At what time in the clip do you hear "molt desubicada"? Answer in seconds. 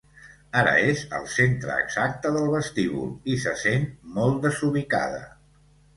4.19-5.21